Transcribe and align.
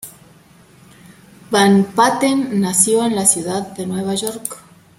Van 1.51 1.83
Patten 1.93 2.59
nació 2.59 3.05
en 3.05 3.15
la 3.15 3.27
ciudad 3.27 3.67
de 3.75 3.85
Nueva 3.85 4.15
York. 4.15 4.57